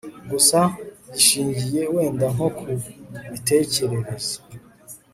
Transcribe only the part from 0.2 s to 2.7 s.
gusa gishingiye wenda nko ku